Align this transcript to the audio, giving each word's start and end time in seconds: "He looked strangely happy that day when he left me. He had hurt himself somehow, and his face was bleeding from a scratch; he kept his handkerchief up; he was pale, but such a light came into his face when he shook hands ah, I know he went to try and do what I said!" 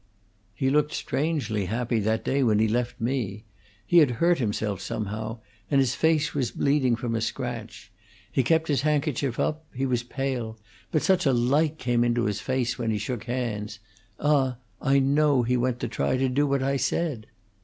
"He 0.55 0.71
looked 0.71 0.93
strangely 0.93 1.65
happy 1.65 1.99
that 1.99 2.25
day 2.25 2.41
when 2.41 2.57
he 2.57 2.67
left 2.67 2.99
me. 2.99 3.43
He 3.85 3.99
had 3.99 4.09
hurt 4.17 4.39
himself 4.39 4.81
somehow, 4.81 5.41
and 5.69 5.79
his 5.79 5.93
face 5.93 6.33
was 6.33 6.49
bleeding 6.49 6.95
from 6.95 7.13
a 7.13 7.21
scratch; 7.21 7.91
he 8.31 8.41
kept 8.41 8.67
his 8.67 8.81
handkerchief 8.81 9.39
up; 9.39 9.63
he 9.71 9.85
was 9.85 10.01
pale, 10.01 10.57
but 10.91 11.03
such 11.03 11.27
a 11.27 11.33
light 11.33 11.77
came 11.77 12.03
into 12.03 12.23
his 12.25 12.41
face 12.41 12.79
when 12.79 12.89
he 12.89 12.97
shook 12.97 13.25
hands 13.25 13.77
ah, 14.19 14.57
I 14.81 14.97
know 14.97 15.43
he 15.43 15.55
went 15.55 15.79
to 15.81 15.87
try 15.87 16.13
and 16.15 16.35
do 16.35 16.47
what 16.47 16.63
I 16.63 16.77
said!" 16.77 17.27